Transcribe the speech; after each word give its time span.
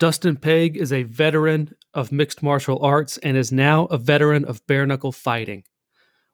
Dustin 0.00 0.36
Pague 0.36 0.76
is 0.76 0.92
a 0.92 1.04
veteran 1.04 1.74
of 1.92 2.10
mixed 2.10 2.42
martial 2.42 2.82
arts 2.82 3.16
and 3.18 3.36
is 3.36 3.52
now 3.52 3.84
a 3.86 3.98
veteran 3.98 4.44
of 4.44 4.66
bare 4.66 4.86
knuckle 4.86 5.12
fighting. 5.12 5.62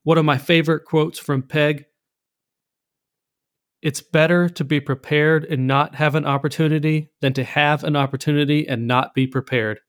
One 0.02 0.16
of 0.16 0.24
my 0.24 0.38
favorite 0.38 0.86
quotes 0.86 1.18
from 1.18 1.42
Pague 1.42 1.84
It's 3.82 4.00
better 4.00 4.48
to 4.48 4.64
be 4.64 4.80
prepared 4.80 5.44
and 5.44 5.66
not 5.66 5.96
have 5.96 6.14
an 6.14 6.24
opportunity 6.24 7.10
than 7.20 7.34
to 7.34 7.44
have 7.44 7.84
an 7.84 7.96
opportunity 7.96 8.66
and 8.66 8.86
not 8.86 9.14
be 9.14 9.26
prepared. 9.26 9.80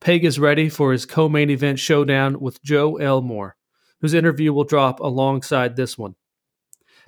Pague 0.00 0.26
is 0.26 0.38
ready 0.38 0.68
for 0.68 0.92
his 0.92 1.06
co 1.06 1.30
main 1.30 1.48
event 1.48 1.78
showdown 1.78 2.38
with 2.38 2.62
Joe 2.62 2.96
Elmore, 2.96 3.56
whose 4.02 4.12
interview 4.12 4.52
will 4.52 4.64
drop 4.64 5.00
alongside 5.00 5.76
this 5.76 5.96
one. 5.96 6.16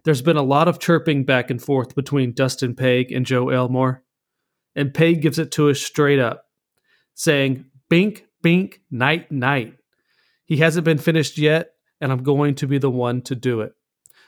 There's 0.04 0.22
been 0.22 0.38
a 0.38 0.42
lot 0.42 0.68
of 0.68 0.78
chirping 0.78 1.24
back 1.24 1.50
and 1.50 1.60
forth 1.60 1.94
between 1.94 2.32
Dustin 2.32 2.74
Pague 2.74 3.12
and 3.12 3.26
Joe 3.26 3.50
Elmore, 3.50 4.04
and 4.76 4.94
Pague 4.94 5.22
gives 5.22 5.40
it 5.40 5.50
to 5.52 5.70
us 5.70 5.80
straight 5.80 6.20
up, 6.20 6.44
saying, 7.14 7.64
Bink, 7.88 8.26
bink, 8.42 8.82
night, 8.90 9.32
night. 9.32 9.74
He 10.44 10.58
hasn't 10.58 10.84
been 10.84 10.98
finished 10.98 11.38
yet, 11.38 11.70
and 12.00 12.12
I'm 12.12 12.22
going 12.22 12.54
to 12.56 12.66
be 12.66 12.78
the 12.78 12.90
one 12.90 13.22
to 13.22 13.34
do 13.34 13.62
it. 13.62 13.72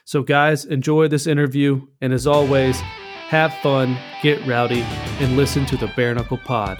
So, 0.03 0.23
guys, 0.23 0.65
enjoy 0.65 1.07
this 1.07 1.27
interview, 1.27 1.85
and 2.01 2.11
as 2.11 2.25
always, 2.25 2.81
have 3.29 3.53
fun, 3.61 3.95
get 4.23 4.45
rowdy, 4.47 4.81
and 5.21 5.37
listen 5.37 5.65
to 5.67 5.77
the 5.77 5.87
Bare 5.95 6.15
Knuckle 6.15 6.39
Pod. 6.39 6.79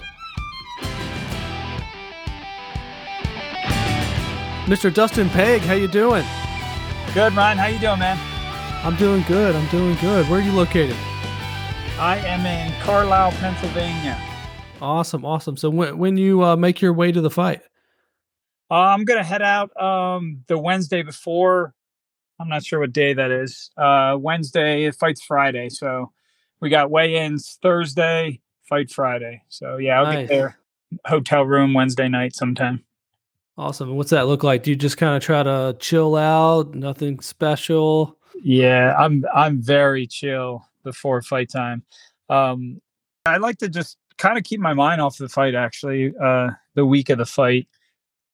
Mr. 4.66 4.92
Dustin 4.92 5.30
Pague, 5.30 5.62
how 5.62 5.74
you 5.74 5.88
doing? 5.88 6.24
Good, 7.14 7.34
Ryan. 7.34 7.58
How 7.58 7.66
you 7.66 7.78
doing, 7.78 7.98
man? 7.98 8.18
I'm 8.84 8.96
doing 8.96 9.22
good. 9.28 9.54
I'm 9.54 9.66
doing 9.68 9.96
good. 9.96 10.28
Where 10.28 10.40
are 10.40 10.42
you 10.42 10.52
located? 10.52 10.96
I 12.00 12.16
am 12.16 12.46
in 12.46 12.72
Carlisle, 12.80 13.32
Pennsylvania. 13.32 14.18
Awesome, 14.80 15.22
awesome. 15.26 15.58
So 15.58 15.68
when 15.68 15.98
when 15.98 16.16
you 16.16 16.42
uh, 16.42 16.56
make 16.56 16.80
your 16.80 16.94
way 16.94 17.12
to 17.12 17.20
the 17.20 17.28
fight, 17.28 17.60
uh, 18.70 18.74
I'm 18.74 19.04
gonna 19.04 19.22
head 19.22 19.42
out 19.42 19.78
um, 19.78 20.42
the 20.46 20.56
Wednesday 20.56 21.02
before. 21.02 21.74
I'm 22.40 22.48
not 22.48 22.64
sure 22.64 22.80
what 22.80 22.94
day 22.94 23.12
that 23.12 23.30
is. 23.30 23.70
Uh, 23.76 24.16
Wednesday, 24.18 24.84
it 24.84 24.94
fights 24.94 25.22
Friday, 25.22 25.68
so 25.68 26.10
we 26.62 26.70
got 26.70 26.90
weigh-ins 26.90 27.58
Thursday, 27.60 28.40
fight 28.66 28.90
Friday. 28.90 29.42
So 29.50 29.76
yeah, 29.76 29.98
I'll 29.98 30.06
Nice. 30.06 30.20
get 30.20 30.28
there. 30.34 30.56
Hotel 31.04 31.42
room 31.42 31.74
Wednesday 31.74 32.08
night 32.08 32.34
sometime. 32.34 32.82
awesome. 33.58 33.94
What's 33.94 34.08
that 34.10 34.26
look 34.26 34.42
like? 34.42 34.62
Do 34.62 34.70
you 34.70 34.76
just 34.76 34.96
kind 34.96 35.16
of 35.18 35.22
try 35.22 35.42
to 35.42 35.76
chill 35.78 36.16
out? 36.16 36.74
Nothing 36.74 37.20
special. 37.20 38.16
Yeah, 38.42 38.96
I'm 38.98 39.26
I'm 39.34 39.60
very 39.60 40.06
chill 40.06 40.64
before 40.82 41.22
fight 41.22 41.50
time. 41.50 41.82
Um, 42.28 42.80
I 43.26 43.36
like 43.36 43.58
to 43.58 43.68
just 43.68 43.98
kind 44.18 44.38
of 44.38 44.44
keep 44.44 44.60
my 44.60 44.74
mind 44.74 45.00
off 45.00 45.18
the 45.18 45.28
fight. 45.28 45.54
Actually, 45.54 46.12
uh, 46.22 46.50
the 46.74 46.86
week 46.86 47.10
of 47.10 47.18
the 47.18 47.26
fight, 47.26 47.68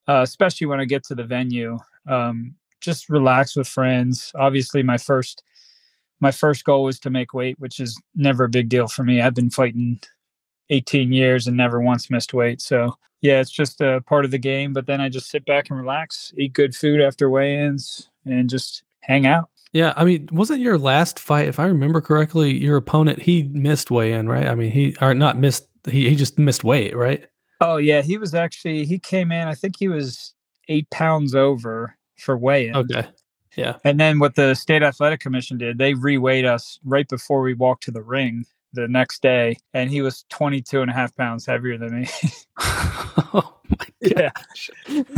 uh, 0.07 0.21
especially 0.21 0.67
when 0.67 0.79
I 0.79 0.85
get 0.85 1.03
to 1.05 1.15
the 1.15 1.23
venue, 1.23 1.77
um, 2.07 2.55
just 2.81 3.09
relax 3.09 3.55
with 3.55 3.67
friends. 3.67 4.31
Obviously, 4.35 4.83
my 4.83 4.97
first 4.97 5.43
my 6.19 6.31
first 6.31 6.63
goal 6.63 6.83
was 6.83 6.99
to 6.99 7.09
make 7.09 7.33
weight, 7.33 7.59
which 7.59 7.79
is 7.79 7.99
never 8.15 8.45
a 8.45 8.49
big 8.49 8.69
deal 8.69 8.87
for 8.87 9.03
me. 9.03 9.21
I've 9.21 9.35
been 9.35 9.51
fighting 9.51 9.99
18 10.69 11.11
years 11.11 11.47
and 11.47 11.55
never 11.55 11.79
once 11.79 12.09
missed 12.09 12.33
weight. 12.33 12.61
So 12.61 12.97
yeah, 13.21 13.39
it's 13.39 13.51
just 13.51 13.81
a 13.81 14.01
part 14.05 14.25
of 14.25 14.31
the 14.31 14.37
game. 14.37 14.73
But 14.73 14.87
then 14.87 15.01
I 15.01 15.09
just 15.09 15.29
sit 15.29 15.45
back 15.45 15.69
and 15.69 15.79
relax, 15.79 16.33
eat 16.37 16.53
good 16.53 16.75
food 16.75 17.01
after 17.01 17.29
weigh-ins, 17.29 18.09
and 18.25 18.49
just 18.49 18.83
hang 19.01 19.25
out. 19.25 19.49
Yeah, 19.77 19.93
I 19.95 20.05
mean, 20.05 20.27
wasn't 20.31 20.61
your 20.61 20.79
last 20.79 21.19
fight, 21.19 21.47
if 21.47 21.59
I 21.59 21.65
remember 21.65 22.01
correctly, 22.01 22.57
your 22.57 22.77
opponent 22.77 23.21
he 23.21 23.43
missed 23.43 23.91
weigh 23.91 24.11
in, 24.11 24.27
right? 24.27 24.47
I 24.47 24.55
mean, 24.55 24.71
he 24.71 24.95
or 25.01 25.13
not 25.13 25.37
missed, 25.37 25.67
he 25.87 26.09
he 26.09 26.15
just 26.15 26.39
missed 26.39 26.63
weight, 26.63 26.95
right? 26.95 27.23
Oh 27.61 27.77
yeah, 27.77 28.01
he 28.01 28.17
was 28.17 28.33
actually 28.33 28.85
he 28.85 28.97
came 28.97 29.31
in. 29.31 29.47
I 29.47 29.53
think 29.53 29.75
he 29.77 29.87
was 29.87 30.33
eight 30.67 30.89
pounds 30.89 31.35
over 31.35 31.95
for 32.17 32.35
weigh-in. 32.35 32.75
Okay. 32.75 33.07
Yeah. 33.55 33.75
And 33.83 33.99
then 33.99 34.17
what 34.17 34.33
the 34.33 34.55
state 34.55 34.81
athletic 34.81 35.19
commission 35.19 35.59
did, 35.59 35.77
they 35.77 35.93
reweighed 35.93 36.45
us 36.45 36.79
right 36.83 37.07
before 37.07 37.41
we 37.43 37.53
walked 37.53 37.83
to 37.83 37.91
the 37.91 38.01
ring 38.01 38.45
the 38.73 38.87
next 38.87 39.21
day, 39.21 39.57
and 39.75 39.91
he 39.91 40.01
was 40.01 40.25
22 40.29 40.81
and 40.81 40.89
a 40.89 40.93
half 40.95 41.15
pounds 41.15 41.45
heavier 41.45 41.77
than 41.77 42.01
me. 42.01 42.07
oh 42.59 43.53
my 43.69 43.85
Yeah. 44.01 44.31
gosh. 44.35 44.71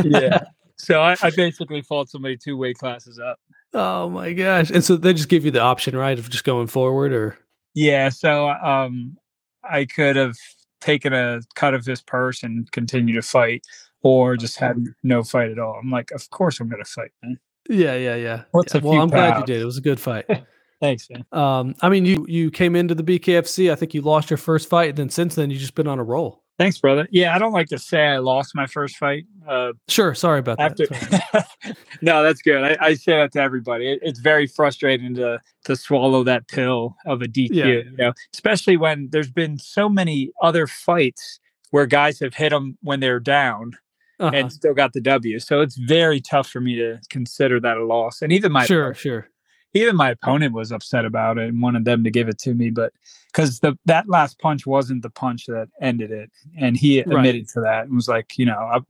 yeah. 0.03 0.42
So 0.81 1.02
I, 1.02 1.16
I 1.22 1.30
basically 1.31 1.81
fought 1.81 2.09
somebody 2.09 2.38
two 2.38 2.56
weight 2.56 2.78
classes 2.78 3.19
up. 3.19 3.38
Oh 3.74 4.09
my 4.09 4.34
gosh. 4.34 4.72
And 4.72 4.84
so 4.84 4.96
they 4.96 5.13
just 5.13 5.30
give 5.30 5.46
you 5.46 5.52
the 5.52 5.62
option, 5.62 5.96
right, 5.96 6.18
of 6.18 6.30
just 6.30 6.44
going 6.44 6.68
forward 6.68 7.13
or 7.13 7.38
Yeah. 7.74 8.09
So 8.09 8.50
um, 8.50 9.18
I 9.63 9.85
could 9.85 10.16
have 10.16 10.35
taken 10.81 11.13
a 11.13 11.41
cut 11.56 11.74
of 11.74 11.85
his 11.85 12.02
purse 12.02 12.44
and 12.44 12.72
continue 12.72 13.16
to 13.16 13.22
fight, 13.22 13.63
or 14.02 14.38
just 14.38 14.57
had 14.57 14.78
no 15.03 15.24
fight 15.24 15.52
at 15.52 15.59
all. 15.59 15.78
I'm 15.81 15.91
like, 15.91 16.12
of 16.12 16.30
course 16.30 16.59
I'm 16.59 16.69
going 16.69 16.84
to 16.84 16.90
fight, 16.90 17.12
man. 17.22 17.40
Yeah, 17.69 17.96
yeah, 17.96 18.16
yeah. 18.16 18.44
What's 18.52 18.74
yeah. 18.74 18.81
well, 18.81 19.02
I'm 19.02 19.09
glad 19.09 19.40
you 19.40 19.46
did. 19.46 19.62
It 19.62 19.66
was 19.66 19.78
a 19.78 19.81
good 19.81 20.00
fight. 20.00 20.25
Thanks, 20.81 21.07
man. 21.09 21.25
Um, 21.31 21.75
I 21.81 21.90
mean, 21.90 22.06
you 22.06 22.25
you 22.28 22.51
came 22.51 22.75
into 22.75 22.96
the 22.96 23.03
BKFC. 23.03 23.72
I 23.72 23.75
think 23.75 23.94
you 23.94 24.01
lost 24.01 24.30
your 24.30 24.38
first 24.38 24.69
fight, 24.69 24.90
and 24.90 24.97
then 24.97 25.09
since 25.09 25.36
then 25.36 25.50
you've 25.51 25.59
just 25.59 25.75
been 25.75 25.88
on 25.88 26.00
a 26.00 26.03
roll. 26.03 26.44
Thanks, 26.59 26.78
brother. 26.78 27.08
Yeah, 27.09 27.34
I 27.34 27.40
don't 27.40 27.53
like 27.53 27.68
to 27.70 27.80
say 27.80 28.06
I 28.06 28.18
lost 28.18 28.53
my 28.53 28.68
first 28.68 28.97
fight. 28.97 29.24
Uh, 29.47 29.72
Sure. 29.88 30.14
Sorry 30.14 30.40
about 30.40 30.59
after 30.59 30.86
that. 30.88 31.47
Sorry. 31.64 31.75
no 32.02 32.22
that's 32.22 32.42
good 32.44 32.62
I, 32.64 32.78
I 32.88 32.94
say 32.94 33.14
that 33.14 33.31
to 33.34 33.42
everybody 33.42 33.92
it, 33.94 34.00
it's 34.03 34.20
very 34.20 34.46
frustrating 34.46 35.16
to 35.16 35.40
to 35.66 35.75
swallow 35.75 36.24
that 36.25 36.48
pill 36.48 36.96
of 37.08 37.22
a 37.24 37.25
dq 37.25 37.50
Yeah. 37.52 37.66
you 37.66 37.92
know 37.98 38.14
especially 38.34 38.78
when 38.78 39.09
there's 39.12 39.31
been 39.31 39.58
so 39.58 39.90
many 39.90 40.31
other 40.42 40.68
fights 40.68 41.40
where 41.72 41.86
guys 41.88 42.19
have 42.19 42.34
hit 42.36 42.50
them 42.52 42.78
when 42.81 43.00
they're 43.00 43.19
down 43.19 43.72
Uh-huh. 44.19 44.31
and 44.36 44.52
still 44.53 44.74
got 44.75 44.94
the 44.94 45.02
w 45.02 45.40
so 45.40 45.62
it's 45.62 45.78
very 45.78 46.19
tough 46.22 46.48
for 46.50 46.62
me 46.62 46.75
to 46.75 47.00
consider 47.09 47.59
that 47.59 47.78
a 47.78 47.86
loss 47.86 48.22
and 48.22 48.31
even 48.31 48.52
my 48.52 48.66
sure, 48.66 48.94
sure. 48.94 49.30
Even 49.74 49.96
my 49.96 50.09
opponent 50.09 50.53
was 50.53 50.72
upset 50.72 51.06
about 51.06 51.38
it 51.38 51.50
and 51.50 51.62
wanted 51.62 51.85
them 51.85 52.03
to 52.03 52.12
give 52.12 52.28
it 52.28 52.38
to 52.40 52.53
me 52.53 52.69
but 52.69 52.91
because 53.28 53.59
the 53.59 53.78
that 53.85 54.07
last 54.09 54.40
punch 54.40 54.66
wasn't 54.66 55.02
the 55.02 55.09
punch 55.09 55.46
that 55.46 55.68
ended 55.81 56.12
it 56.12 56.30
and 56.57 56.78
he 56.78 57.00
Right. 57.00 57.18
admitted 57.18 57.47
to 57.50 57.62
that 57.62 57.85
and 57.85 57.96
was 57.96 58.07
like 58.07 58.38
you 58.38 58.46
know 58.46 58.84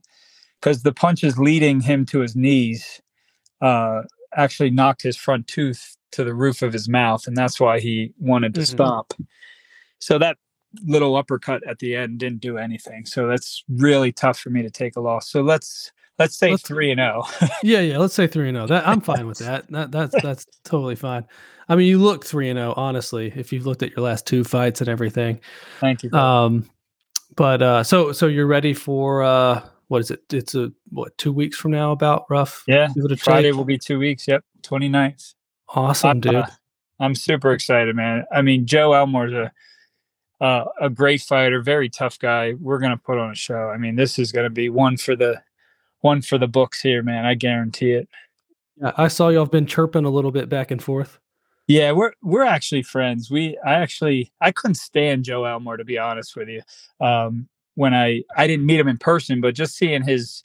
because 0.60 0.82
the 0.82 0.92
punches 0.92 1.38
leading 1.38 1.80
him 1.80 2.06
to 2.06 2.20
his 2.20 2.34
knees 2.36 3.00
uh 3.60 4.02
actually 4.36 4.70
knocked 4.70 5.02
his 5.02 5.16
front 5.16 5.46
tooth 5.46 5.96
to 6.12 6.24
the 6.24 6.34
roof 6.34 6.62
of 6.62 6.72
his 6.72 6.88
mouth 6.88 7.26
and 7.26 7.36
that's 7.36 7.60
why 7.60 7.78
he 7.80 8.12
wanted 8.18 8.54
to 8.54 8.60
Mhm. 8.60 8.66
stop 8.66 9.14
so 9.98 10.18
that 10.18 10.38
little 10.84 11.16
uppercut 11.16 11.62
at 11.66 11.80
the 11.80 11.96
end 11.96 12.18
didn't 12.20 12.40
do 12.40 12.56
anything 12.56 13.04
so 13.04 13.26
that's 13.26 13.64
really 13.68 14.12
tough 14.12 14.38
for 14.38 14.50
me 14.50 14.62
to 14.62 14.70
take 14.70 14.96
a 14.96 15.00
loss 15.00 15.28
so 15.28 15.42
let's 15.42 15.92
let's 16.20 16.36
say 16.36 16.52
Let's- 16.52 16.62
three 16.62 16.92
and 16.92 17.00
oh 17.00 17.24
Yeah, 17.64 17.80
yeah. 17.80 17.98
Let's 17.98 18.14
say 18.14 18.28
three 18.28 18.48
and 18.48 18.56
zero. 18.56 18.66
That 18.68 18.86
I'm 18.86 19.00
fine 19.00 19.26
with 19.26 19.38
that. 19.38 19.68
That 19.70 19.90
that's 19.90 20.14
that's 20.22 20.46
totally 20.64 20.94
fine. 20.94 21.24
I 21.68 21.74
mean, 21.76 21.86
you 21.88 21.98
look 21.98 22.24
three 22.24 22.48
and 22.48 22.56
zero. 22.58 22.74
Honestly, 22.76 23.32
if 23.34 23.52
you've 23.52 23.66
looked 23.66 23.82
at 23.82 23.90
your 23.96 24.04
last 24.04 24.26
two 24.26 24.44
fights 24.44 24.80
and 24.80 24.88
everything. 24.88 25.40
thank 25.80 26.02
you. 26.04 26.12
Um, 26.12 26.68
but 27.36 27.62
uh, 27.62 27.82
so 27.82 28.12
so 28.12 28.26
you're 28.26 28.46
ready 28.46 28.74
for 28.74 29.22
uh, 29.22 29.62
what 29.88 30.00
is 30.00 30.10
it? 30.10 30.22
It's 30.32 30.54
a 30.54 30.70
what 30.90 31.16
two 31.18 31.32
weeks 31.32 31.56
from 31.56 31.72
now? 31.72 31.90
About 31.92 32.26
rough. 32.30 32.62
yeah 32.68 32.88
Give 32.94 33.04
it 33.06 33.12
a 33.12 33.16
friday 33.16 33.48
take? 33.50 33.56
will 33.56 33.64
be 33.64 33.78
two 33.78 33.98
weeks 33.98 34.26
yep 34.28 34.44
29th 34.62 35.34
Awesome, 35.68 36.10
I'm, 36.10 36.20
dude. 36.20 36.34
uh, 36.34 36.46
I'm 36.98 37.14
super 37.14 37.52
excited, 37.52 37.94
man. 37.94 38.24
I 38.32 38.42
mean, 38.42 38.66
Joe 38.66 38.92
Elmore's 38.92 39.32
a 39.32 39.52
uh, 40.44 40.64
a 40.80 40.90
great 40.90 41.20
fighter, 41.22 41.60
very 41.62 41.88
tough 41.88 42.18
guy. 42.18 42.54
We're 42.54 42.78
gonna 42.78 42.96
put 42.96 43.18
on 43.18 43.30
a 43.30 43.34
show. 43.34 43.68
I 43.68 43.76
mean, 43.76 43.94
this 43.94 44.18
is 44.18 44.32
gonna 44.32 44.50
be 44.50 44.68
one 44.68 44.96
for 44.96 45.14
the 45.14 45.40
one 46.00 46.22
for 46.22 46.38
the 46.38 46.48
books 46.48 46.80
here, 46.80 47.02
man. 47.02 47.24
I 47.24 47.34
guarantee 47.34 47.92
it. 47.92 48.08
I 48.96 49.08
saw 49.08 49.28
y'all 49.28 49.44
have 49.44 49.52
been 49.52 49.66
chirping 49.66 50.04
a 50.04 50.10
little 50.10 50.30
bit 50.30 50.48
back 50.48 50.70
and 50.70 50.82
forth. 50.82 51.18
Yeah, 51.66 51.92
we're 51.92 52.12
we're 52.22 52.44
actually 52.44 52.82
friends. 52.82 53.30
We 53.30 53.56
I 53.64 53.74
actually 53.74 54.32
I 54.40 54.50
couldn't 54.52 54.74
stand 54.76 55.24
Joe 55.24 55.44
Elmore 55.44 55.76
to 55.76 55.84
be 55.84 55.98
honest 55.98 56.34
with 56.34 56.48
you. 56.48 56.62
Um, 57.04 57.48
when 57.74 57.94
I 57.94 58.22
I 58.36 58.46
didn't 58.46 58.66
meet 58.66 58.80
him 58.80 58.88
in 58.88 58.98
person, 58.98 59.40
but 59.40 59.54
just 59.54 59.76
seeing 59.76 60.02
his 60.02 60.42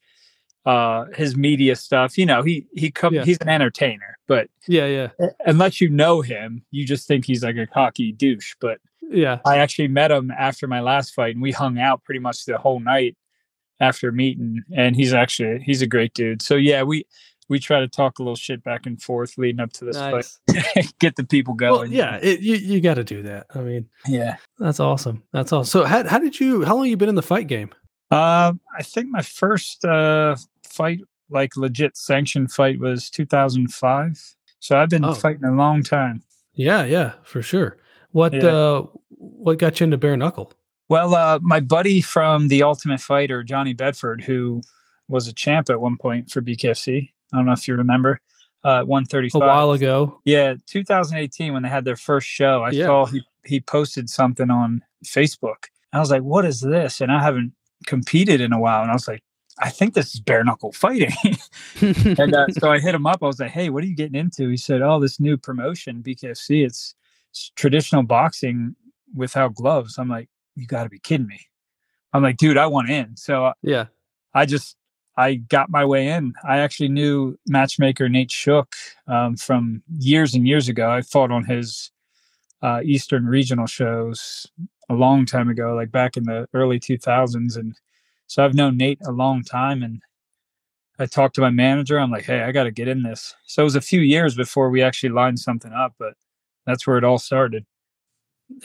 uh 0.65 1.05
his 1.15 1.35
media 1.35 1.75
stuff, 1.75 2.17
you 2.17 2.25
know, 2.25 2.43
he 2.43 2.67
he 2.75 2.91
come 2.91 3.13
Yeah. 3.13 3.23
he's 3.23 3.37
an 3.39 3.49
entertainer, 3.49 4.17
but 4.27 4.49
Yeah, 4.67 4.85
yeah, 4.87 5.29
unless 5.45 5.79
you 5.81 5.89
know 5.89 6.21
him, 6.21 6.63
you 6.71 6.85
just 6.85 7.07
think 7.07 7.25
he's 7.25 7.43
like 7.43 7.57
a 7.57 7.65
cocky 7.67 8.11
douche. 8.11 8.55
But 8.59 8.79
yeah. 9.01 9.39
I 9.45 9.57
actually 9.57 9.87
met 9.87 10.11
him 10.11 10.31
after 10.31 10.67
my 10.67 10.81
last 10.81 11.13
fight, 11.13 11.35
and 11.35 11.41
we 11.41 11.51
hung 11.51 11.79
out 11.79 12.03
pretty 12.03 12.19
much 12.19 12.45
the 12.45 12.57
whole 12.57 12.79
night 12.79 13.15
after 13.79 14.11
meeting. 14.11 14.61
And 14.75 14.95
he's 14.95 15.13
actually 15.13 15.59
he's 15.65 15.81
a 15.81 15.87
great 15.87 16.13
dude. 16.13 16.41
So 16.41 16.55
yeah, 16.55 16.83
we 16.83 17.05
we 17.47 17.59
try 17.59 17.79
to 17.79 17.87
talk 17.87 18.17
a 18.17 18.23
little 18.23 18.35
shit 18.35 18.63
back 18.63 18.85
and 18.87 18.99
forth 19.01 19.37
leading 19.37 19.59
up 19.59 19.71
to 19.73 19.85
this 19.85 19.95
Nice. 19.97 20.39
fight, 20.49 20.93
get 20.99 21.15
the 21.15 21.23
people 21.23 21.53
going 21.53 21.71
Well, 21.73 21.85
yeah, 21.85 22.17
it, 22.21 22.39
you 22.39 22.55
you 22.55 22.81
got 22.81 22.95
to 22.95 23.03
do 23.03 23.21
that. 23.23 23.45
I 23.53 23.59
mean, 23.59 23.87
yeah. 24.07 24.37
that's 24.57 24.79
awesome. 24.79 25.21
That's 25.31 25.53
awesome. 25.53 25.81
So 25.81 25.85
how 25.85 26.07
how 26.07 26.17
did 26.19 26.39
you? 26.39 26.63
How 26.65 26.75
long 26.75 26.87
you 26.87 26.97
been 26.97 27.09
in 27.09 27.15
the 27.15 27.21
fight 27.21 27.47
game? 27.47 27.69
Um, 28.11 28.59
I 28.77 28.83
think 28.83 29.09
my 29.09 29.21
first 29.21 29.83
uh 29.85 30.35
fight, 30.63 31.01
like 31.29 31.55
legit 31.55 31.95
sanctioned 31.97 32.51
fight, 32.51 32.79
was 32.79 33.09
2005. 33.09 34.35
So 34.59 34.77
I've 34.77 34.89
been 34.89 35.05
Oh. 35.05 35.13
fighting 35.13 35.43
a 35.43 35.51
long 35.53 35.83
time. 35.83 36.23
Yeah, 36.53 36.83
yeah, 36.85 37.13
for 37.23 37.41
sure. 37.41 37.77
What 38.11 38.33
Yeah. 38.33 38.45
uh 38.47 38.81
what 39.09 39.59
got 39.59 39.79
you 39.79 39.83
into 39.85 39.97
bare 39.97 40.17
knuckle? 40.17 40.51
Well, 40.89 41.15
uh, 41.15 41.39
my 41.41 41.59
buddy 41.59 42.01
from 42.01 42.47
the 42.47 42.63
Ultimate 42.63 42.99
Fighter, 43.01 43.43
Johnny 43.43 43.73
Bedford, 43.73 44.23
who 44.23 44.61
was 45.07 45.27
a 45.27 45.33
champ 45.33 45.69
at 45.69 45.81
one 45.81 45.97
point 45.97 46.29
for 46.31 46.41
BKFC. 46.41 47.09
I 47.33 47.37
don't 47.37 47.45
know 47.45 47.53
if 47.53 47.67
you 47.67 47.75
remember. 47.75 48.21
Uh, 48.63 48.83
135. 48.83 49.41
A 49.41 49.45
while 49.45 49.71
ago. 49.71 50.19
Yeah, 50.25 50.55
2018 50.67 51.53
when 51.53 51.63
they 51.63 51.69
had 51.69 51.85
their 51.85 51.95
first 51.95 52.27
show. 52.27 52.63
I 52.63 52.71
Yeah. 52.71 52.85
saw 52.85 53.05
he, 53.05 53.21
he 53.45 53.59
posted 53.61 54.09
something 54.09 54.49
on 54.49 54.81
Facebook. 55.05 55.65
I 55.93 55.99
was 55.99 56.09
like, 56.11 56.23
what 56.23 56.45
is 56.45 56.61
this? 56.61 56.99
And 56.99 57.11
I 57.11 57.21
haven't 57.21 57.53
competed 57.85 58.41
in 58.41 58.53
a 58.53 58.59
while. 58.59 58.81
And 58.81 58.89
I 58.89 58.93
was 58.93 59.07
like, 59.07 59.21
I 59.59 59.69
think 59.69 59.93
this 59.93 60.13
is 60.15 60.19
bare 60.19 60.43
knuckle 60.43 60.71
fighting. 60.71 61.13
and 61.81 62.33
uh, 62.35 62.47
so 62.59 62.71
I 62.71 62.79
hit 62.79 62.95
him 62.95 63.05
up. 63.05 63.23
I 63.23 63.27
was 63.27 63.39
like, 63.39 63.51
hey, 63.51 63.69
what 63.69 63.83
are 63.83 63.87
you 63.87 63.95
getting 63.95 64.19
into? 64.19 64.49
He 64.49 64.57
said, 64.57 64.81
oh, 64.81 64.99
this 64.99 65.19
new 65.19 65.37
promotion, 65.37 66.01
BKFC. 66.03 66.65
It's, 66.65 66.95
it's 67.31 67.51
traditional 67.55 68.03
boxing 68.03 68.75
without 69.15 69.53
gloves. 69.53 69.97
I'm 69.97 70.09
like, 70.09 70.27
you 70.55 70.67
got 70.67 70.83
to 70.83 70.89
be 70.89 70.99
kidding 70.99 71.27
me. 71.27 71.41
I'm 72.13 72.23
like, 72.23 72.37
dude, 72.37 72.57
I 72.57 72.67
want 72.67 72.89
in. 72.89 73.17
So 73.17 73.51
yeah. 73.61 73.85
I 74.33 74.45
just 74.45 74.77
I 75.17 75.35
got 75.35 75.69
my 75.69 75.85
way 75.85 76.07
in. 76.09 76.33
I 76.47 76.59
actually 76.59 76.89
knew 76.89 77.37
matchmaker 77.47 78.09
Nate 78.09 78.31
Shook 78.31 78.75
um, 79.07 79.37
from 79.37 79.81
years 79.97 80.33
and 80.33 80.47
years 80.47 80.67
ago. 80.67 80.89
I 80.89 81.01
fought 81.01 81.31
on 81.31 81.45
his 81.45 81.91
uh, 82.61 82.81
Eastern 82.83 83.25
regional 83.25 83.67
shows 83.67 84.45
a 84.89 84.93
long 84.93 85.25
time 85.25 85.49
ago, 85.49 85.73
like 85.73 85.91
back 85.91 86.17
in 86.17 86.23
the 86.23 86.47
early 86.53 86.79
2000s, 86.79 87.55
and 87.55 87.75
so 88.27 88.43
I've 88.43 88.53
known 88.53 88.77
Nate 88.77 88.99
a 89.05 89.11
long 89.11 89.43
time. 89.43 89.83
And 89.83 90.01
I 90.99 91.05
talked 91.05 91.35
to 91.35 91.41
my 91.41 91.49
manager. 91.49 91.99
I'm 91.99 92.11
like, 92.11 92.25
hey, 92.25 92.41
I 92.41 92.51
got 92.51 92.63
to 92.63 92.71
get 92.71 92.87
in 92.87 93.03
this. 93.03 93.35
So 93.45 93.61
it 93.61 93.65
was 93.65 93.75
a 93.75 93.81
few 93.81 94.01
years 94.01 94.35
before 94.35 94.69
we 94.69 94.81
actually 94.81 95.09
lined 95.09 95.39
something 95.39 95.71
up, 95.71 95.93
but 95.97 96.13
that's 96.65 96.85
where 96.85 96.97
it 96.97 97.03
all 97.03 97.19
started. 97.19 97.65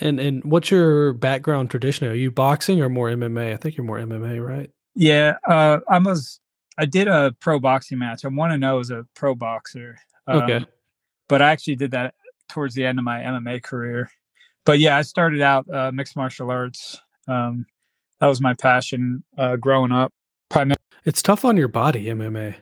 And 0.01 0.21
and 0.21 0.45
what's 0.45 0.71
your 0.71 1.13
background 1.15 1.71
traditionally? 1.71 2.13
Are 2.13 2.17
you 2.17 2.31
boxing 2.31 2.81
or 2.83 2.89
more 2.89 3.09
MMA? 3.09 3.53
I 3.53 3.57
think 3.57 3.77
you're 3.77 3.87
more 3.87 3.99
MMA, 3.99 4.45
right? 4.47 4.71
Yeah, 4.95 5.37
uh, 5.49 5.81
I 5.89 5.99
was. 5.99 6.41
I 6.79 6.85
did 6.87 7.09
a 7.09 7.35
pro 7.41 7.59
boxing 7.59 7.99
match. 7.99 8.25
I 8.25 8.29
want 8.29 8.53
to 8.53 8.59
know 8.59 8.79
as 8.79 8.91
a 8.91 9.07
pro 9.15 9.35
boxer. 9.35 9.99
Um, 10.27 10.43
Okay. 10.43 10.65
but 11.29 11.43
I 11.43 11.51
actually 11.51 11.77
did 11.77 11.91
that 11.93 12.15
towards 12.49 12.75
the 12.75 12.85
end 12.87 12.99
of 12.99 13.05
my 13.05 13.21
MMA 13.21 13.63
career. 13.63 14.11
But 14.65 14.79
yeah, 14.79 14.97
I 14.97 15.03
started 15.03 15.41
out 15.43 15.67
uh, 15.73 15.91
mixed 15.93 16.17
martial 16.17 16.51
arts. 16.51 17.01
Um, 17.29 17.67
that 18.21 18.27
was 18.27 18.41
my 18.41 18.55
passion 18.55 19.23
uh, 19.39 19.57
growing 19.57 19.93
up. 19.93 20.13
Primarily 20.51 20.77
It's 21.05 21.23
tough 21.23 21.45
on 21.45 21.57
your 21.57 21.69
body, 21.69 22.05
MMA. 22.07 22.57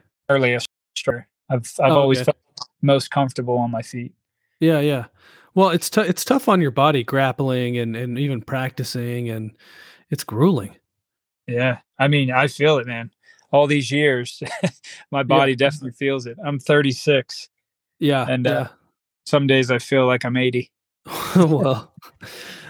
striker. 0.96 1.26
I've 1.50 1.70
I've 1.80 1.92
Oh, 1.92 2.00
always 2.00 2.18
okay. 2.18 2.26
felt 2.26 2.36
most 2.82 3.10
comfortable 3.10 3.56
on 3.58 3.70
my 3.70 3.82
feet. 3.82 4.14
Yeah, 4.60 4.80
yeah. 4.80 5.06
Well, 5.54 5.70
it's 5.70 5.90
t- 5.90 6.00
it's 6.02 6.24
tough 6.24 6.48
on 6.48 6.60
your 6.60 6.70
body 6.70 7.02
grappling 7.04 7.78
and 7.78 7.96
and 7.96 8.18
even 8.18 8.42
practicing 8.42 9.28
and 9.28 9.52
it's 10.10 10.24
grueling. 10.24 10.76
Yeah, 11.46 11.78
I 11.98 12.08
mean, 12.08 12.30
I 12.30 12.46
feel 12.48 12.78
it, 12.78 12.86
man. 12.86 13.10
All 13.50 13.66
these 13.66 13.90
years, 13.90 14.42
my 15.10 15.22
body 15.22 15.56
definitely 15.56 15.92
feels 15.92 16.26
it. 16.26 16.36
I'm 16.44 16.58
36. 16.58 17.48
Yeah. 17.98 18.26
And, 18.28 18.46
uh, 18.46 18.68
Some 19.24 19.46
days 19.46 19.70
I 19.70 19.78
feel 19.78 20.06
like 20.06 20.24
I'm 20.24 20.36
80. 20.36 20.70
well, 21.36 21.94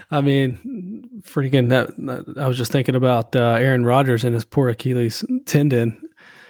I 0.09 0.21
mean, 0.21 1.21
freaking 1.21 1.67
that, 1.69 2.33
I 2.39 2.47
was 2.47 2.57
just 2.57 2.71
thinking 2.71 2.95
about 2.95 3.35
uh, 3.35 3.57
Aaron 3.59 3.83
Rodgers 3.85 4.23
and 4.23 4.33
his 4.33 4.45
poor 4.45 4.69
Achilles 4.69 5.25
tendon. 5.45 6.01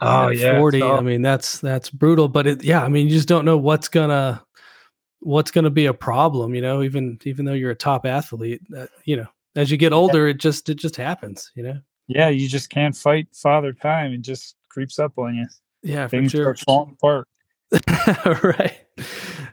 Oh, 0.02 0.30
at 0.30 0.58
40. 0.58 0.80
so- 0.80 0.96
I 0.96 1.02
mean, 1.02 1.24
that's 1.24 1.60
that's 1.60 1.90
brutal, 1.90 2.28
but 2.28 2.46
it 2.48 2.64
yeah, 2.64 2.84
I 2.84 2.88
mean, 2.88 3.08
you 3.08 3.14
just 3.14 3.28
don't 3.28 3.46
know 3.46 3.58
what's 3.58 3.90
to 4.10 4.42
what's 5.22 5.52
going 5.52 5.64
to 5.64 5.70
be 5.70 5.86
a 5.86 5.94
problem, 5.94 6.56
you 6.56 6.62
know, 6.62 6.82
even 6.84 7.20
even 7.24 7.46
though 7.46 7.54
you're 7.54 7.72
a 7.72 7.76
top 7.76 8.06
athlete, 8.06 8.62
that, 8.70 8.90
you 9.06 9.18
know, 9.18 9.28
as 9.56 9.72
you 9.72 9.78
get 9.78 9.94
older 9.94 10.28
it 10.28 10.38
just 10.38 10.70
it 10.70 10.76
just 10.76 10.96
happens, 10.96 11.52
you 11.56 11.64
know. 11.64 11.80
yeah, 12.08 12.30
you 12.30 12.48
just 12.48 12.70
can't 12.70 12.96
fight 12.96 13.28
father 13.34 13.74
time. 13.74 14.14
It 14.14 14.22
just 14.22 14.56
creeps 14.70 15.00
up 15.00 15.18
on 15.18 15.36
you. 15.36 15.48
Yeah, 15.84 16.08
Things 16.08 16.32
sure. 16.32 16.44
start 16.44 16.60
falling 16.60 16.92
apart. 16.92 17.28
right. 18.44 18.78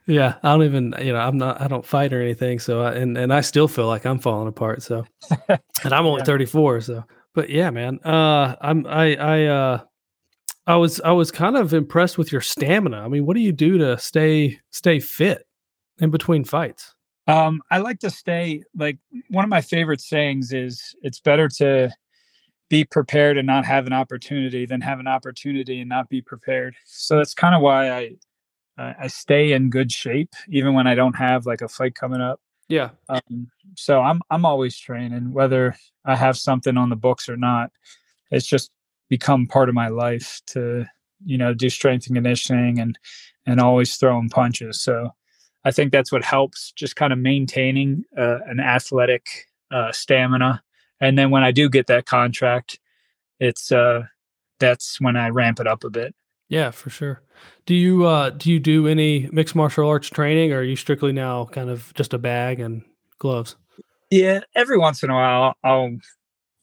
Yeah, 0.06 0.36
I 0.42 0.52
don't 0.52 0.62
even, 0.64 0.94
you 1.00 1.12
know, 1.12 1.18
I'm 1.18 1.36
not, 1.36 1.60
I 1.60 1.68
don't 1.68 1.84
fight 1.84 2.12
or 2.12 2.20
anything. 2.22 2.58
So, 2.58 2.80
I, 2.82 2.94
and 2.94 3.18
and 3.18 3.32
I 3.32 3.40
still 3.40 3.68
feel 3.68 3.86
like 3.86 4.06
I'm 4.06 4.18
falling 4.18 4.48
apart. 4.48 4.82
So, 4.82 5.04
and 5.48 5.92
I'm 5.92 6.06
only 6.06 6.20
Yeah. 6.20 6.24
34. 6.24 6.80
So, 6.82 7.04
but 7.34 7.50
yeah, 7.50 7.70
man, 7.70 7.98
uh, 8.04 8.56
I'm, 8.60 8.86
I, 8.86 9.16
I, 9.16 9.44
uh, 9.44 9.80
I 10.66 10.76
was, 10.76 11.00
I 11.02 11.12
was 11.12 11.30
kind 11.30 11.56
of 11.56 11.74
impressed 11.74 12.18
with 12.18 12.32
your 12.32 12.40
stamina. 12.40 12.98
I 13.04 13.08
mean, 13.08 13.26
what 13.26 13.34
do 13.34 13.40
you 13.42 13.52
do 13.52 13.78
to 13.78 13.98
stay, 13.98 14.58
stay 14.70 14.98
fit 15.00 15.46
in 16.00 16.10
between 16.10 16.44
fights? 16.44 16.94
Um, 17.26 17.60
I 17.70 17.78
like 17.78 17.98
to 18.00 18.10
stay 18.10 18.62
like 18.76 18.98
one 19.30 19.44
of 19.44 19.48
my 19.48 19.60
favorite 19.60 20.00
sayings 20.00 20.52
is 20.52 20.94
it's 21.02 21.18
better 21.18 21.48
to 21.48 21.90
be 22.68 22.84
prepared 22.84 23.36
and 23.36 23.46
not 23.46 23.64
have 23.64 23.86
an 23.86 23.92
opportunity 23.92 24.66
than 24.66 24.80
have 24.80 25.00
an 25.00 25.06
opportunity 25.06 25.80
and 25.80 25.88
not 25.88 26.08
be 26.08 26.20
prepared. 26.20 26.74
So 26.84 27.16
that's 27.16 27.34
kind 27.34 27.54
of 27.54 27.62
why 27.62 27.90
I 27.90 28.10
I 28.78 28.94
I 29.02 29.06
stay 29.08 29.52
in 29.52 29.70
good 29.70 29.90
shape 29.90 30.34
even 30.48 30.74
when 30.74 30.86
I 30.86 30.94
don't 30.94 31.16
have 31.16 31.46
like 31.46 31.62
a 31.62 31.68
fight 31.68 31.94
coming 31.94 32.20
up. 32.20 32.40
Yeah. 32.68 32.90
Um, 33.08 33.48
so 33.76 34.00
I'm 34.00 34.20
I'm 34.30 34.44
always 34.44 34.78
training 34.78 35.32
whether 35.32 35.76
I 36.04 36.16
have 36.16 36.36
something 36.36 36.76
on 36.76 36.90
the 36.90 36.96
books 36.96 37.28
or 37.28 37.36
not. 37.36 37.70
It's 38.30 38.46
just 38.46 38.70
become 39.08 39.46
part 39.46 39.68
of 39.68 39.74
my 39.74 39.88
life 39.88 40.40
to 40.48 40.86
you 41.24 41.38
know 41.38 41.54
do 41.54 41.70
strength 41.70 42.06
and 42.06 42.16
conditioning 42.16 42.78
and 42.78 42.98
and 43.46 43.60
always 43.60 43.96
throwing 43.96 44.28
punches. 44.28 44.80
So 44.80 45.12
I 45.66 45.72
think 45.72 45.90
that's 45.90 46.12
what 46.12 46.22
helps 46.24 46.70
just 46.72 46.94
kind 46.94 47.12
of 47.12 47.18
maintaining 47.18 48.04
uh, 48.16 48.38
an 48.46 48.60
athletic 48.60 49.26
uh, 49.72 49.90
stamina. 49.90 50.62
And 51.00 51.18
then 51.18 51.30
when 51.30 51.42
I 51.42 51.50
do 51.50 51.68
get 51.68 51.88
that 51.88 52.06
contract, 52.06 52.78
it's 53.40 53.72
uh, 53.72 54.04
that's 54.60 55.00
when 55.00 55.16
I 55.16 55.28
ramp 55.30 55.58
it 55.58 55.66
up 55.66 55.82
a 55.82 55.90
bit. 55.90 56.14
Yeah, 56.48 56.70
for 56.70 56.88
sure. 56.88 57.20
Do 57.66 57.74
you, 57.74 58.06
uh, 58.06 58.30
do 58.30 58.52
you 58.52 58.60
do 58.60 58.86
any 58.86 59.28
mixed 59.32 59.56
martial 59.56 59.88
arts 59.88 60.08
training 60.08 60.52
or 60.52 60.58
are 60.58 60.62
you 60.62 60.76
strictly 60.76 61.12
now 61.12 61.46
kind 61.46 61.68
of 61.68 61.92
just 61.94 62.14
a 62.14 62.18
bag 62.18 62.60
and 62.60 62.82
gloves? 63.18 63.56
Yeah, 64.10 64.40
every 64.54 64.78
once 64.78 65.02
in 65.02 65.10
a 65.10 65.14
while 65.14 65.54
I'll 65.64 65.96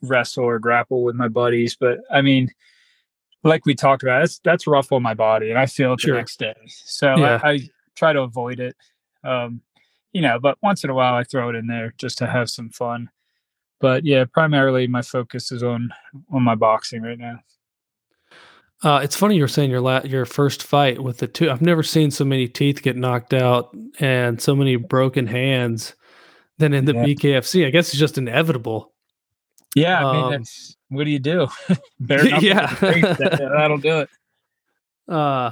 wrestle 0.01 0.45
or 0.45 0.59
grapple 0.59 1.03
with 1.03 1.15
my 1.15 1.27
buddies, 1.27 1.75
but 1.75 1.99
I 2.09 2.21
mean, 2.21 2.49
like 3.43 3.65
we 3.65 3.75
talked 3.75 4.01
about, 4.01 4.21
that's 4.21 4.39
that's 4.39 4.65
rough 4.65 4.93
on 4.93 5.03
my 5.03 5.13
body, 5.13 5.49
and 5.49 5.59
I 5.59 5.65
feel 5.65 5.93
it 5.93 5.99
Sure. 5.99 6.13
the 6.13 6.19
next 6.19 6.39
day. 6.39 6.55
So 6.67 7.17
Yeah. 7.17 7.41
I, 7.43 7.49
I 7.51 7.59
try 7.95 8.13
to 8.13 8.21
avoid 8.21 8.61
it. 8.61 8.77
Um, 9.23 9.61
you 10.11 10.21
know, 10.21 10.39
but 10.39 10.57
once 10.61 10.83
in 10.83 10.89
a 10.89 10.93
while 10.93 11.13
I 11.15 11.23
throw 11.23 11.49
it 11.49 11.55
in 11.55 11.67
there 11.67 11.93
just 11.97 12.17
to 12.19 12.27
have 12.27 12.49
some 12.49 12.69
fun. 12.69 13.09
But 13.79 14.05
yeah, 14.05 14.25
primarily 14.25 14.87
my 14.87 15.01
focus 15.01 15.51
is 15.51 15.63
on 15.63 15.91
on 16.31 16.43
my 16.43 16.55
boxing 16.55 17.01
right 17.01 17.17
now. 17.17 17.39
Uh, 18.83 18.99
it's 19.01 19.15
funny 19.15 19.37
you're 19.37 19.47
saying 19.47 19.71
your 19.71 19.79
la- 19.81 20.03
your 20.03 20.25
first 20.25 20.61
fight 20.63 21.01
with 21.01 21.17
the 21.19 21.27
two. 21.27 21.49
I've 21.49 21.61
never 21.61 21.83
seen 21.83 22.11
so 22.11 22.25
many 22.25 22.47
teeth 22.47 22.81
get 22.81 22.97
knocked 22.97 23.33
out 23.33 23.75
and 23.99 24.41
so 24.41 24.55
many 24.55 24.75
broken 24.75 25.25
hands 25.25 25.95
than 26.57 26.73
in 26.73 26.85
the 26.85 26.93
Yeah. 26.93 27.05
BKFC. 27.05 27.65
I 27.65 27.69
guess 27.69 27.89
it's 27.89 27.97
just 27.97 28.17
inevitable. 28.17 28.91
Yeah, 29.75 30.05
I 30.05 30.13
mean, 30.13 30.23
Um, 30.25 30.31
that's 30.31 30.75
what 30.89 31.05
do 31.05 31.11
you 31.11 31.19
do? 31.19 31.47
Yeah. 32.09 32.69
in 32.69 32.69
the 32.69 32.75
face, 32.75 33.17
that, 33.17 33.39
that'll 33.55 33.77
do 33.77 33.99
it. 34.01 34.09
Uh, 35.05 35.51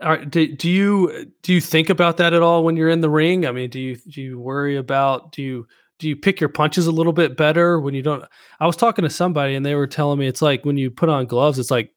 are, 0.00 0.24
do, 0.24 0.54
do 0.56 0.68
you 0.68 1.32
do 1.42 1.52
you 1.54 1.60
think 1.60 1.90
about 1.90 2.16
that 2.18 2.32
at 2.32 2.42
all 2.42 2.64
when 2.64 2.76
you're 2.76 2.88
in 2.90 3.00
the 3.00 3.10
ring? 3.10 3.46
I 3.46 3.52
mean, 3.52 3.70
do 3.70 3.78
you 3.80 3.96
do 3.96 4.20
you 4.20 4.38
worry 4.38 4.76
about 4.76 5.32
do 5.32 5.42
you 5.42 5.66
do 5.98 6.08
you 6.08 6.16
pick 6.16 6.40
your 6.40 6.48
punches 6.48 6.86
a 6.86 6.92
little 6.92 7.12
bit 7.12 7.36
better 7.36 7.78
when 7.80 7.94
you 7.94 8.02
don't? 8.02 8.24
I 8.58 8.66
was 8.66 8.76
talking 8.76 9.02
to 9.04 9.10
somebody 9.10 9.54
and 9.54 9.64
they 9.64 9.74
were 9.74 9.86
telling 9.86 10.18
me 10.18 10.26
it's 10.26 10.42
like 10.42 10.64
when 10.64 10.76
you 10.76 10.90
put 10.90 11.08
on 11.08 11.26
gloves, 11.26 11.58
it's 11.58 11.70
like 11.70 11.92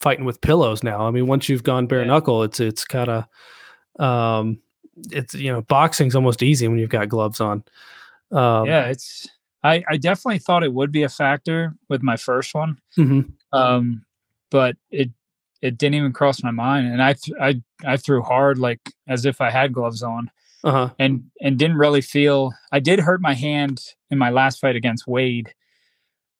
fighting 0.00 0.24
with 0.24 0.40
pillows 0.40 0.82
now. 0.82 1.06
I 1.06 1.10
mean, 1.10 1.26
once 1.26 1.48
you've 1.48 1.62
gone 1.62 1.86
bare 1.86 2.00
Yeah. 2.00 2.08
knuckle, 2.08 2.42
it's 2.42 2.60
it's 2.60 2.84
kind 2.84 3.08
of 3.08 4.04
um, 4.04 4.58
it's 5.10 5.34
you 5.34 5.52
know 5.52 5.62
boxing's 5.62 6.14
almost 6.16 6.42
easy 6.42 6.68
when 6.68 6.78
you've 6.78 6.90
got 6.90 7.08
gloves 7.08 7.40
on. 7.40 7.64
Um, 8.32 8.66
yeah, 8.66 8.86
it's. 8.86 9.28
I 9.62 9.82
I 9.88 9.96
definitely 9.96 10.40
thought 10.40 10.62
it 10.62 10.74
would 10.74 10.92
be 10.92 11.04
a 11.04 11.08
factor 11.08 11.74
with 11.88 12.02
my 12.02 12.16
first 12.16 12.54
one. 12.54 12.78
mhm. 12.98 13.32
um 13.52 14.04
but 14.50 14.76
it 14.90 15.10
it 15.64 15.78
didn't 15.78 15.94
even 15.94 16.12
cross 16.12 16.42
my 16.42 16.50
mind 16.50 16.86
and 16.86 17.02
i 17.02 17.14
th- 17.14 17.36
i 17.40 17.60
i 17.86 17.96
threw 17.96 18.22
hard 18.22 18.58
like 18.58 18.80
as 19.08 19.24
if 19.24 19.40
i 19.40 19.50
had 19.50 19.72
gloves 19.72 20.02
on 20.02 20.30
uh-huh. 20.62 20.90
and 20.98 21.24
and 21.40 21.58
didn't 21.58 21.78
really 21.78 22.02
feel 22.02 22.52
i 22.70 22.78
did 22.78 23.00
hurt 23.00 23.20
my 23.20 23.34
hand 23.34 23.82
in 24.10 24.18
my 24.18 24.30
last 24.30 24.60
fight 24.60 24.76
against 24.76 25.06
wade 25.06 25.52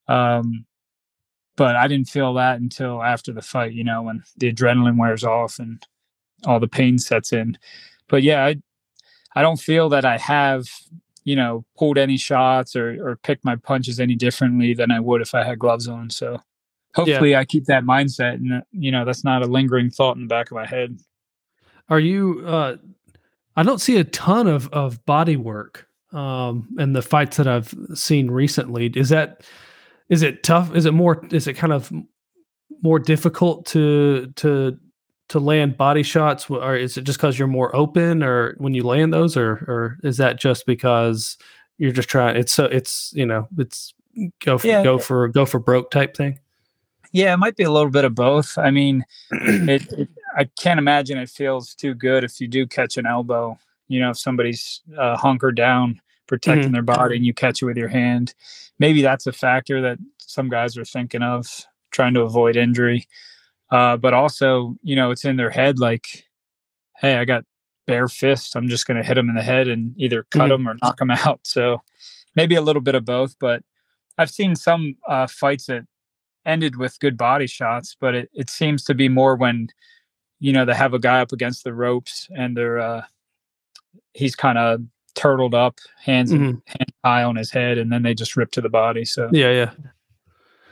um 0.09 0.67
but 1.57 1.75
i 1.75 1.89
didn't 1.89 2.09
feel 2.09 2.35
that 2.35 2.61
until 2.61 3.03
after 3.03 3.33
the 3.33 3.43
fight 3.43 3.73
you 3.73 3.83
know 3.83 4.03
when 4.03 4.23
the 4.37 4.53
adrenaline 4.53 4.99
wears 4.99 5.25
off 5.25 5.59
and 5.59 5.87
all 6.47 6.61
the 6.61 6.69
pain 6.69 6.99
sets 6.99 7.33
in 7.33 7.57
but 8.09 8.23
yeah 8.23 8.45
i 8.45 8.55
i 9.35 9.41
don't 9.41 9.61
feel 9.61 9.89
that 9.89 10.05
i 10.05 10.19
have 10.19 10.67
you 11.25 11.35
know 11.35 11.65
pulled 11.79 11.97
any 11.97 12.19
shots 12.19 12.77
or 12.77 13.09
or 13.09 13.17
picked 13.17 13.45
my 13.45 13.57
punches 13.57 13.99
any 13.99 14.15
differently 14.15 14.75
than 14.75 14.91
i 14.91 15.01
would 15.01 15.23
if 15.23 15.35
i 15.35 15.43
had 15.43 15.59
gloves 15.59 15.89
on 15.89 16.11
so 16.11 16.39
hopefully 16.95 17.35
i 17.37 17.45
keep 17.45 17.65
that 17.67 17.85
mindset 17.85 18.35
and 18.35 18.63
you 18.73 18.91
know 18.91 19.05
that's 19.05 19.25
not 19.25 19.43
a 19.43 19.47
lingering 19.47 19.91
thought 19.91 20.17
in 20.17 20.23
the 20.23 20.29
back 20.29 20.51
of 20.51 20.55
my 20.55 20.67
head 20.67 20.99
Are 21.89 22.01
you? 22.01 22.43
Uh, 22.47 22.77
I 23.57 23.63
don't 23.63 23.81
see 23.81 23.99
a 23.99 24.05
ton 24.05 24.47
of 24.47 24.69
of 24.73 25.05
body 25.05 25.37
work 25.37 25.87
um, 26.13 26.69
and 26.79 26.97
the 26.97 27.03
fights 27.03 27.37
that 27.37 27.47
I've 27.47 27.75
seen 27.95 28.31
recently. 28.31 28.87
Is 28.87 29.11
that 29.11 29.43
is 30.09 30.23
it 30.23 30.43
tough? 30.43 30.75
Is 30.75 30.87
it 30.87 30.93
more? 30.93 31.25
Is 31.31 31.47
it 31.47 31.55
kind 31.55 31.73
of 31.73 31.93
more 32.83 32.99
difficult 32.99 33.67
to 33.67 34.33
to 34.37 34.79
to 35.29 35.39
land 35.39 35.77
body 35.77 36.03
shots, 36.03 36.49
or 36.51 36.77
is 36.77 36.97
it 36.97 37.03
just 37.05 37.19
because 37.19 37.39
you're 37.39 37.49
more 37.49 37.75
open, 37.77 38.23
or 38.23 38.55
when 38.59 38.75
you 38.75 38.83
land 38.83 39.13
those, 39.13 39.37
or 39.37 39.51
or 39.69 39.99
is 40.03 40.17
that 40.17 40.41
just 40.41 40.67
because 40.67 41.37
you're 41.79 41.93
just 41.93 42.09
trying? 42.09 42.37
It's 42.37 42.53
so 42.53 42.65
it's 42.65 43.13
you 43.15 43.27
know 43.27 43.49
it's 43.59 43.95
go 44.41 44.59
for, 44.59 44.67
yeah. 44.67 44.83
go 44.83 44.99
for 44.99 45.29
go 45.29 45.45
for 45.47 45.59
broke 45.59 45.91
type 45.91 46.17
thing. 46.17 46.39
Yeah, 47.15 47.33
it 47.33 47.37
might 47.37 47.55
be 47.55 47.63
a 47.63 47.71
little 47.71 47.93
bit 47.93 48.05
of 48.05 48.17
both. 48.17 48.59
I 48.59 48.73
mean, 48.73 49.05
it, 49.31 49.91
it, 49.93 50.09
I 50.37 50.49
can't 50.59 50.81
imagine 50.81 51.17
it 51.17 51.31
feels 51.31 51.73
too 51.73 51.95
good 51.95 52.25
if 52.25 52.41
you 52.41 52.49
do 52.49 52.67
catch 52.67 52.97
an 52.97 53.07
elbow. 53.07 53.57
You 53.87 54.01
know, 54.01 54.11
if 54.11 54.19
somebody's 54.19 54.83
uh, 54.99 55.17
hunkered 55.17 55.55
down 55.55 56.01
protecting 56.27 56.65
mm-hmm. 56.65 56.73
their 56.73 56.83
body 56.83 57.15
and 57.15 57.25
you 57.25 57.33
catch 57.33 57.63
it 57.63 57.67
with 57.67 57.77
your 57.77 57.89
hand, 57.89 58.35
maybe 58.81 59.01
that's 59.01 59.29
a 59.29 59.33
factor 59.33 59.81
that 59.83 59.99
some 60.19 60.49
guys 60.49 60.77
are 60.77 60.85
thinking 60.85 61.23
of 61.23 61.47
trying 61.93 62.15
to 62.15 62.23
avoid 62.23 62.57
injury. 62.57 63.07
Uh, 63.71 63.97
but 63.97 64.13
also, 64.13 64.75
you 64.83 64.97
know, 64.97 65.13
it's 65.13 65.25
in 65.25 65.37
their 65.37 65.51
head 65.51 65.79
like, 65.79 66.25
hey, 66.97 67.15
I 67.15 67.25
got 67.25 67.45
bare 67.87 68.09
fists. 68.09 68.57
I'm 68.57 68.69
just 68.69 68.89
going 68.89 68.97
to 68.97 69.07
hit 69.07 69.15
them 69.15 69.29
in 69.29 69.37
the 69.37 69.43
head 69.43 69.69
and 69.69 69.95
either 69.97 70.27
cut 70.33 70.41
mm-hmm. 70.41 70.49
them 70.49 70.69
or 70.69 70.77
knock 70.83 70.99
them 70.99 71.13
out. 71.13 71.39
So 71.45 71.81
maybe 72.35 72.57
a 72.57 72.61
little 72.61 72.83
bit 72.83 72.97
of 72.97 73.05
both. 73.05 73.37
But 73.39 73.63
I've 74.19 74.31
seen 74.31 74.57
some 74.57 74.97
uh, 75.09 75.29
fights 75.29 75.67
that 75.67 75.85
ended 76.47 76.77
with 76.77 77.01
good 77.01 77.17
body 77.17 77.47
shots, 77.47 77.97
but 77.99 78.15
it, 78.15 78.31
it 78.35 78.51
seems 78.51 78.85
to 78.85 78.95
be 78.95 79.09
more 79.09 79.37
when, 79.37 79.69
you 80.41 80.53
know, 80.53 80.65
they 80.65 80.75
have 80.75 80.95
a 80.95 80.99
guy 80.99 81.21
up 81.21 81.33
against 81.33 81.65
the 81.65 81.73
ropes 81.73 82.29
and 82.37 82.57
they're, 82.57 82.79
uh, 82.79 83.03
he's 84.13 84.37
kind 84.37 84.59
of 84.59 84.81
turtled 85.15 85.55
up, 85.55 85.79
hands, 86.03 86.33
mm-hmm. 86.33 86.59
hand 86.67 86.93
high 87.05 87.23
on 87.23 87.37
his 87.37 87.51
head, 87.51 87.79
and 87.79 87.93
then 87.93 88.03
they 88.03 88.15
just 88.15 88.37
rip 88.37 88.51
to 88.53 88.61
the 88.61 88.69
body. 88.69 89.05
So, 89.05 89.29
yeah, 89.33 89.51
yeah. 89.51 89.71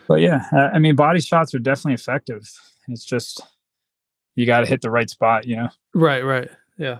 But 0.08 0.20
yeah, 0.20 0.70
I 0.74 0.78
mean, 0.78 0.96
body 0.96 1.20
shots 1.20 1.54
are 1.54 1.58
definitely 1.58 1.94
effective. 1.94 2.50
It's 2.88 3.04
just, 3.04 3.40
you 4.34 4.46
got 4.46 4.60
to 4.60 4.66
hit 4.66 4.80
the 4.80 4.90
right 4.90 5.08
spot, 5.08 5.46
you 5.46 5.56
know? 5.56 5.68
Right, 5.94 6.24
right. 6.24 6.50
Yeah. 6.76 6.98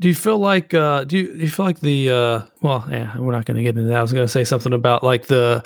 Do 0.00 0.08
you 0.08 0.14
feel 0.14 0.38
like 0.38 0.74
uh 0.74 1.04
do 1.04 1.18
you, 1.18 1.32
do 1.34 1.38
you 1.38 1.50
feel 1.50 1.66
like 1.66 1.80
the 1.80 2.10
uh 2.10 2.42
well 2.60 2.84
yeah 2.90 3.16
we're 3.18 3.30
not 3.30 3.44
going 3.44 3.58
to 3.58 3.62
get 3.62 3.76
into 3.76 3.88
that 3.90 3.98
I 3.98 4.02
was 4.02 4.12
going 4.12 4.24
to 4.24 4.32
say 4.32 4.42
something 4.42 4.72
about 4.72 5.04
like 5.04 5.26
the 5.26 5.62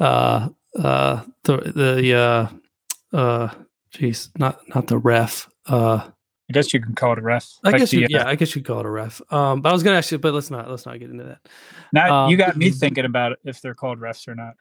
uh 0.00 0.48
uh 0.78 1.22
the 1.56 1.72
the 1.72 2.14
uh 2.14 3.16
uh 3.16 3.48
jeez 3.92 4.30
not 4.38 4.60
not 4.68 4.86
the 4.86 4.98
ref 4.98 5.48
uh 5.66 6.08
I 6.50 6.54
guess 6.54 6.72
you 6.72 6.80
can 6.80 6.94
call 6.94 7.12
it 7.12 7.18
a 7.18 7.22
ref. 7.22 7.46
I 7.62 7.70
like 7.70 7.80
guess 7.80 7.90
the, 7.90 7.98
you, 7.98 8.06
yeah, 8.08 8.26
I 8.26 8.34
guess 8.34 8.56
you 8.56 8.62
call 8.62 8.80
it 8.80 8.86
a 8.86 8.90
ref. 8.90 9.20
Um, 9.30 9.60
but 9.60 9.68
I 9.68 9.72
was 9.74 9.82
gonna 9.82 9.98
ask 9.98 10.10
you, 10.10 10.18
but 10.18 10.32
let's 10.32 10.50
not 10.50 10.70
let's 10.70 10.86
not 10.86 10.98
get 10.98 11.10
into 11.10 11.24
that. 11.24 11.46
Now 11.92 12.24
um, 12.24 12.30
you 12.30 12.38
got 12.38 12.56
me 12.56 12.70
thinking 12.70 13.04
about 13.04 13.38
if 13.44 13.60
they're 13.60 13.74
called 13.74 13.98
refs 14.00 14.26
or 14.26 14.34
not. 14.34 14.54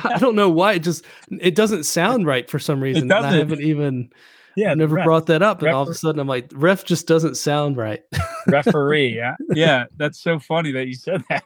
I 0.04 0.18
don't 0.18 0.36
know 0.36 0.48
why 0.48 0.74
it 0.74 0.80
just 0.80 1.04
it 1.40 1.56
doesn't 1.56 1.82
sound 1.82 2.26
right 2.26 2.48
for 2.48 2.60
some 2.60 2.80
reason. 2.82 3.10
I 3.10 3.38
haven't 3.38 3.60
even 3.60 4.10
yeah, 4.56 4.74
never 4.74 4.96
ref. 4.96 5.04
brought 5.04 5.26
that 5.26 5.42
up, 5.42 5.62
and 5.62 5.72
all 5.72 5.82
of 5.82 5.88
a 5.88 5.94
sudden 5.94 6.20
I'm 6.20 6.28
like, 6.28 6.50
ref 6.54 6.84
just 6.84 7.06
doesn't 7.06 7.36
sound 7.36 7.76
right. 7.76 8.02
Referee, 8.46 9.08
yeah, 9.16 9.36
yeah, 9.54 9.84
that's 9.96 10.20
so 10.20 10.38
funny 10.38 10.72
that 10.72 10.86
you 10.86 10.94
said 10.94 11.22
that. 11.28 11.44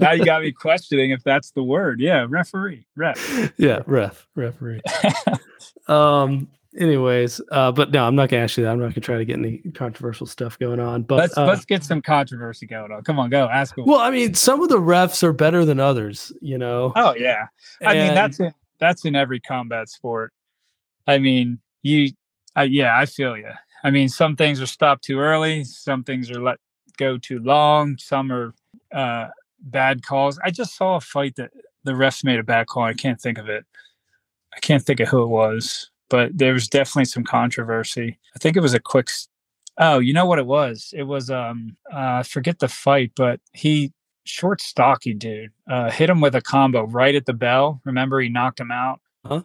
now 0.00 0.12
you 0.12 0.24
got 0.24 0.42
me 0.42 0.52
questioning 0.52 1.10
if 1.10 1.22
that's 1.24 1.50
the 1.52 1.62
word. 1.62 2.00
Yeah, 2.00 2.26
referee, 2.28 2.86
ref. 2.96 3.52
Yeah, 3.56 3.80
ref, 3.86 4.26
referee. 4.34 4.80
um. 5.88 6.48
Anyways, 6.78 7.40
uh, 7.50 7.72
but 7.72 7.90
no, 7.90 8.06
I'm 8.06 8.14
not 8.14 8.28
gonna 8.28 8.44
ask 8.44 8.56
you 8.56 8.62
that. 8.62 8.70
I'm 8.70 8.78
not 8.78 8.90
gonna 8.90 9.00
try 9.00 9.18
to 9.18 9.24
get 9.24 9.38
any 9.38 9.58
controversial 9.74 10.24
stuff 10.24 10.56
going 10.56 10.78
on. 10.78 11.02
But 11.02 11.16
let's 11.16 11.36
uh, 11.36 11.44
let's 11.44 11.64
get 11.64 11.82
some 11.82 12.00
controversy 12.00 12.64
going 12.64 12.92
on. 12.92 13.02
Come 13.02 13.18
on, 13.18 13.28
go 13.28 13.48
ask 13.48 13.74
them. 13.74 13.86
Well, 13.88 13.98
I 13.98 14.10
mean, 14.10 14.34
some 14.34 14.62
of 14.62 14.68
the 14.68 14.78
refs 14.78 15.24
are 15.24 15.32
better 15.32 15.64
than 15.64 15.80
others. 15.80 16.32
You 16.40 16.58
know. 16.58 16.92
Oh 16.94 17.16
yeah, 17.16 17.46
I 17.84 17.94
and, 17.94 18.06
mean 18.06 18.14
that's 18.14 18.38
in, 18.38 18.54
that's 18.78 19.04
in 19.04 19.16
every 19.16 19.40
combat 19.40 19.88
sport. 19.88 20.32
I 21.08 21.18
mean, 21.18 21.58
you 21.82 22.12
uh, 22.56 22.62
yeah, 22.62 22.98
I 22.98 23.06
feel 23.06 23.36
you. 23.36 23.50
I 23.82 23.90
mean, 23.90 24.08
some 24.08 24.36
things 24.36 24.60
are 24.60 24.66
stopped 24.66 25.04
too 25.04 25.18
early, 25.18 25.64
some 25.64 26.04
things 26.04 26.30
are 26.30 26.42
let 26.42 26.58
go 26.96 27.16
too 27.18 27.38
long, 27.38 27.96
some 27.98 28.30
are 28.30 28.54
uh, 28.92 29.28
bad 29.60 30.04
calls. 30.04 30.38
I 30.44 30.50
just 30.50 30.76
saw 30.76 30.96
a 30.96 31.00
fight 31.00 31.36
that 31.36 31.50
the 31.84 31.92
refs 31.92 32.24
made 32.24 32.38
a 32.38 32.44
bad 32.44 32.66
call. 32.66 32.84
I 32.84 32.94
can't 32.94 33.20
think 33.20 33.38
of 33.38 33.48
it. 33.48 33.64
I 34.54 34.60
can't 34.60 34.82
think 34.82 35.00
of 35.00 35.08
who 35.08 35.22
it 35.22 35.28
was, 35.28 35.90
but 36.08 36.36
there 36.36 36.52
was 36.52 36.68
definitely 36.68 37.06
some 37.06 37.24
controversy. 37.24 38.18
I 38.34 38.38
think 38.38 38.56
it 38.56 38.60
was 38.60 38.74
a 38.74 38.80
quick. 38.80 39.08
Oh, 39.78 39.98
you 39.98 40.12
know 40.12 40.26
what 40.26 40.38
it 40.38 40.46
was? 40.46 40.92
It 40.94 41.04
was 41.04 41.30
um 41.30 41.76
uh, 41.92 42.18
I 42.18 42.22
forget 42.22 42.58
the 42.58 42.68
fight, 42.68 43.12
but 43.16 43.40
he 43.52 43.92
short 44.24 44.60
stocky 44.60 45.14
dude 45.14 45.50
uh, 45.68 45.90
hit 45.90 46.10
him 46.10 46.20
with 46.20 46.34
a 46.34 46.42
combo 46.42 46.84
right 46.84 47.14
at 47.14 47.26
the 47.26 47.32
bell. 47.32 47.80
Remember, 47.84 48.20
he 48.20 48.28
knocked 48.28 48.60
him 48.60 48.70
out. 48.70 49.00
Huh? 49.24 49.42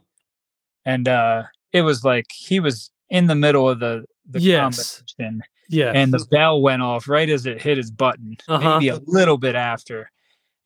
And 0.83 1.07
uh, 1.07 1.43
it 1.71 1.81
was 1.81 2.03
like 2.03 2.27
he 2.31 2.59
was 2.59 2.91
in 3.15 3.27
the 3.27 3.35
middle 3.35 3.69
of 3.69 3.79
the 3.79 4.05
the 4.29 4.41
yes. 4.41 5.01
combination. 5.17 5.43
Yeah. 5.69 5.91
And 5.95 6.13
the 6.13 6.25
bell 6.29 6.61
went 6.61 6.81
off 6.81 7.07
right 7.07 7.29
as 7.29 7.45
it 7.45 7.61
hit 7.61 7.77
his 7.77 7.89
button, 7.89 8.37
uh-huh. 8.47 8.79
maybe 8.79 8.89
a 8.89 8.99
little 9.07 9.37
bit 9.37 9.55
after. 9.55 10.11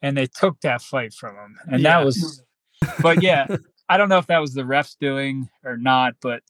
And 0.02 0.18
they 0.18 0.26
took 0.26 0.60
that 0.62 0.82
fight 0.82 1.14
from 1.14 1.36
him. 1.36 1.58
And 1.72 1.82
yeah. 1.82 2.00
that 2.00 2.06
was 2.06 2.44
but 3.02 3.22
yeah, 3.22 3.48
I 3.90 3.98
don't 3.98 4.10
know 4.10 4.18
if 4.18 4.28
that 4.28 4.40
was 4.40 4.54
the 4.54 4.64
refs 4.64 4.98
doing 5.00 5.50
or 5.64 5.78
not, 5.78 6.16
but 6.22 6.42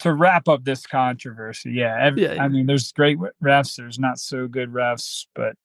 to 0.00 0.12
wrap 0.12 0.48
up 0.48 0.64
this 0.64 0.86
controversy, 0.86 1.72
yeah, 1.72 1.96
every, 2.00 2.22
yeah, 2.22 2.42
I 2.42 2.48
mean, 2.48 2.66
there's 2.66 2.92
great 2.92 3.18
refs, 3.42 3.76
there's 3.76 3.98
not 3.98 4.18
so 4.18 4.46
good 4.46 4.72
refs, 4.72 5.26
but 5.34 5.56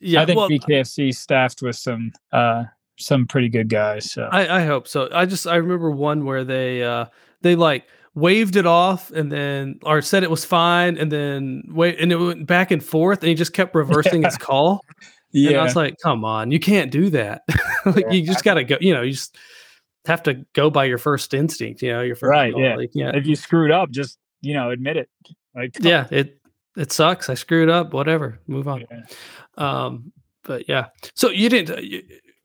yeah, 0.00 0.22
I 0.22 0.26
think 0.26 0.38
well, 0.38 0.48
BKFC 0.48 1.14
staffed 1.14 1.62
with 1.62 1.76
some 1.76 2.12
uh 2.32 2.64
some 2.98 3.26
pretty 3.26 3.48
good 3.48 3.68
guys. 3.68 4.10
So 4.10 4.28
I, 4.30 4.60
I 4.60 4.64
hope 4.64 4.86
so. 4.86 5.08
I 5.12 5.26
just 5.26 5.46
I 5.46 5.56
remember 5.56 5.90
one 5.90 6.24
where 6.24 6.44
they 6.44 6.82
uh 6.82 7.06
they 7.42 7.56
like 7.56 7.86
waved 8.14 8.56
it 8.56 8.66
off 8.66 9.10
and 9.10 9.30
then 9.30 9.78
or 9.82 10.00
said 10.00 10.22
it 10.22 10.30
was 10.30 10.44
fine 10.44 10.96
and 10.96 11.10
then 11.10 11.62
wait 11.68 11.98
and 11.98 12.12
it 12.12 12.16
went 12.16 12.46
back 12.46 12.70
and 12.70 12.84
forth 12.84 13.20
and 13.20 13.28
he 13.28 13.34
just 13.34 13.52
kept 13.52 13.74
reversing 13.74 14.22
yeah. 14.22 14.28
his 14.28 14.38
call. 14.38 14.80
Yeah. 15.32 15.50
And 15.50 15.58
I 15.58 15.62
was 15.64 15.74
like, 15.74 15.96
come 16.00 16.24
on, 16.24 16.52
you 16.52 16.60
can't 16.60 16.92
do 16.92 17.10
that. 17.10 17.42
like 17.86 18.04
yeah. 18.06 18.12
you 18.12 18.26
just 18.26 18.44
gotta 18.44 18.62
go, 18.62 18.76
you 18.80 18.94
know, 18.94 19.02
you 19.02 19.12
just 19.12 19.36
have 20.06 20.22
to 20.24 20.44
go 20.52 20.70
by 20.70 20.84
your 20.84 20.98
first 20.98 21.34
instinct, 21.34 21.82
you 21.82 21.90
know, 21.90 22.02
your 22.02 22.14
first 22.14 22.30
right. 22.30 22.54
Yeah. 22.56 22.76
Like, 22.76 22.90
yeah. 22.94 23.10
If 23.14 23.26
you 23.26 23.34
screwed 23.34 23.72
up, 23.72 23.90
just 23.90 24.18
you 24.42 24.54
know, 24.54 24.70
admit 24.70 24.96
it. 24.96 25.08
Like 25.54 25.76
yeah, 25.80 26.06
it 26.10 26.38
it 26.76 26.92
sucks. 26.92 27.28
I 27.28 27.34
screwed 27.34 27.68
up, 27.68 27.92
whatever. 27.92 28.38
Move 28.46 28.68
on. 28.68 28.84
Yeah. 28.90 29.02
Um, 29.56 30.12
but 30.44 30.68
yeah. 30.68 30.86
So 31.14 31.30
you 31.30 31.48
didn't 31.48 31.82
you, 31.82 32.02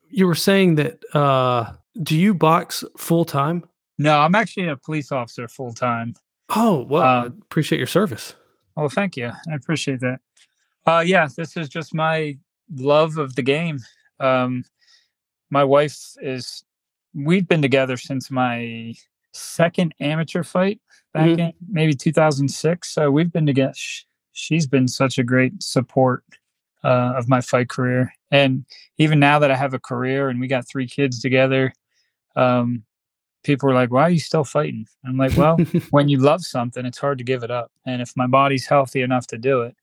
you 0.10 0.26
were 0.26 0.36
saying 0.36 0.76
that 0.76 1.00
uh 1.14 1.74
do 2.02 2.18
you 2.18 2.34
box 2.34 2.84
full 2.98 3.26
time? 3.26 3.64
No, 4.00 4.18
I'm 4.22 4.34
actually 4.34 4.70
a 4.70 4.78
police 4.78 5.12
officer 5.12 5.48
full 5.50 5.74
time. 5.74 6.16
Oh, 6.56 6.86
well, 6.90 7.04
uh, 7.04 7.26
appreciate 7.26 7.78
your 7.78 7.88
service. 7.88 8.34
Oh, 8.78 8.88
thank 8.88 9.18
you. 9.18 9.28
I 9.28 9.56
appreciate 9.56 10.00
that. 10.00 10.20
Uh, 10.88 11.04
yeah, 11.06 11.28
this 11.36 11.58
is 11.58 11.68
just 11.68 11.94
my 11.94 12.38
love 12.74 13.18
of 13.18 13.36
the 13.36 13.42
game. 13.42 13.80
Um, 14.22 14.64
my 15.50 15.66
wife 15.66 16.16
is, 16.22 16.64
we've 17.14 17.48
been 17.48 17.62
together 17.62 17.98
since 17.98 18.32
my 18.32 18.96
second 19.34 19.94
amateur 20.00 20.44
fight 20.44 20.80
back 21.14 21.28
mm-hmm. 21.28 21.40
in 21.42 21.54
maybe 21.70 21.94
2006. 21.94 22.90
So 22.90 23.12
we've 23.12 23.32
been 23.32 23.46
together. 23.46 23.74
She's 24.32 24.66
been 24.66 24.88
such 24.88 25.18
a 25.18 25.24
great 25.24 25.62
support 25.62 26.24
uh, 26.86 27.14
of 27.18 27.28
my 27.28 27.42
fight 27.42 27.68
career. 27.68 28.14
And 28.32 28.66
even 28.98 29.20
now 29.20 29.40
that 29.40 29.52
I 29.52 29.58
have 29.58 29.74
a 29.74 29.80
career 29.80 30.30
and 30.30 30.40
we 30.40 30.48
got 30.48 30.68
three 30.68 30.88
kids 30.88 31.20
together, 31.20 31.74
um, 32.38 32.84
people 33.44 33.68
were 33.68 33.76
like, 33.76 33.92
why 33.92 34.04
are 34.04 34.10
you 34.10 34.20
still 34.20 34.44
fighting? 34.44 34.86
I'm 35.06 35.18
like, 35.18 35.36
well, 35.38 35.58
when 35.92 36.10
you 36.10 36.18
love 36.18 36.44
something, 36.44 36.86
it's 36.86 36.98
hard 36.98 37.18
to 37.20 37.24
give 37.24 37.44
it 37.44 37.52
up. 37.52 37.72
And 37.86 38.02
if 38.02 38.16
my 38.16 38.28
body's 38.28 38.66
healthy 38.66 39.02
enough 39.02 39.28
to 39.28 39.38
do 39.38 39.62
it, 39.62 39.76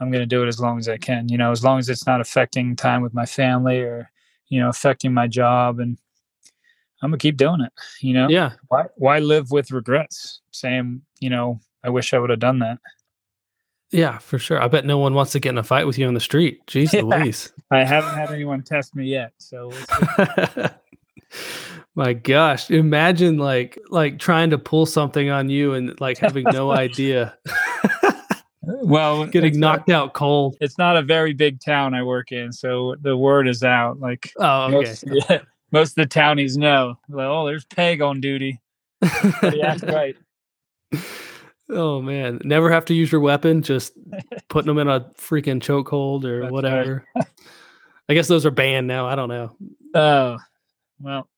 I'm 0.00 0.10
going 0.10 0.22
to 0.22 0.26
do 0.26 0.42
it 0.42 0.48
as 0.48 0.60
long 0.60 0.78
as 0.78 0.88
I 0.88 0.96
can, 0.96 1.28
you 1.28 1.36
know, 1.36 1.50
as 1.50 1.62
long 1.62 1.78
as 1.78 1.88
it's 1.88 2.06
not 2.06 2.20
affecting 2.20 2.74
time 2.74 3.02
with 3.02 3.12
my 3.12 3.26
family 3.26 3.80
or, 3.80 4.10
you 4.48 4.58
know, 4.60 4.68
affecting 4.68 5.12
my 5.12 5.26
job. 5.26 5.78
And 5.78 5.98
I'm 7.02 7.10
going 7.10 7.18
to 7.18 7.22
keep 7.22 7.36
doing 7.36 7.60
it, 7.60 7.72
you 8.00 8.14
know? 8.14 8.28
Yeah. 8.28 8.52
Why, 8.68 8.84
why 8.96 9.18
live 9.18 9.50
with 9.50 9.70
regrets 9.70 10.40
saying, 10.52 11.02
you 11.20 11.28
know, 11.28 11.60
I 11.84 11.90
wish 11.90 12.14
I 12.14 12.18
would 12.18 12.30
have 12.30 12.38
done 12.38 12.60
that. 12.60 12.78
Yeah, 13.90 14.18
for 14.18 14.38
sure. 14.38 14.62
I 14.62 14.68
bet 14.68 14.86
no 14.86 14.98
one 14.98 15.14
wants 15.14 15.32
to 15.32 15.40
get 15.40 15.50
in 15.50 15.58
a 15.58 15.64
fight 15.64 15.86
with 15.86 15.98
you 15.98 16.06
on 16.06 16.14
the 16.14 16.20
street. 16.20 16.64
Jeez 16.66 16.92
yeah. 16.94 17.02
Louise. 17.02 17.52
I 17.70 17.84
haven't 17.84 18.14
had 18.14 18.30
anyone 18.30 18.62
test 18.62 18.94
me 18.94 19.06
yet. 19.06 19.32
So 19.38 19.68
we'll 19.68 20.70
My 21.94 22.12
gosh, 22.12 22.70
imagine 22.70 23.38
like 23.38 23.78
like 23.88 24.18
trying 24.18 24.50
to 24.50 24.58
pull 24.58 24.86
something 24.86 25.28
on 25.30 25.48
you 25.48 25.74
and 25.74 26.00
like 26.00 26.18
having 26.18 26.44
no 26.52 26.70
idea. 26.72 27.36
well, 28.62 29.26
getting 29.26 29.58
knocked 29.58 29.90
out 29.90 30.14
cold. 30.14 30.56
It's 30.60 30.78
not 30.78 30.96
a 30.96 31.02
very 31.02 31.32
big 31.32 31.60
town 31.60 31.94
I 31.94 32.02
work 32.02 32.32
in, 32.32 32.52
so 32.52 32.94
the 33.00 33.16
word 33.16 33.48
is 33.48 33.64
out. 33.64 33.98
Like 33.98 34.32
oh, 34.38 34.64
okay. 34.64 34.74
most, 34.76 35.04
yeah, 35.30 35.40
most 35.72 35.90
of 35.90 35.94
the 35.96 36.06
townies 36.06 36.56
know. 36.56 36.94
Like, 37.08 37.26
oh, 37.26 37.46
there's 37.46 37.64
Pague 37.64 38.02
on 38.02 38.20
duty. 38.20 38.60
yeah, 39.42 39.76
right. 39.82 40.16
Oh 41.72 42.02
man, 42.02 42.40
never 42.42 42.68
have 42.68 42.84
to 42.86 42.94
use 42.94 43.12
your 43.12 43.20
weapon. 43.20 43.62
Just 43.62 43.92
putting 44.48 44.66
them 44.66 44.78
in 44.78 44.88
a 44.88 45.02
freaking 45.16 45.60
chokehold 45.60 46.24
or 46.24 46.40
That's 46.40 46.52
whatever. 46.52 47.04
Right. 47.14 47.26
I 48.08 48.14
guess 48.14 48.26
those 48.26 48.44
are 48.44 48.50
banned 48.50 48.88
now. 48.88 49.06
I 49.06 49.14
don't 49.14 49.28
know. 49.28 49.56
Oh, 49.94 50.38
well, 51.00 51.28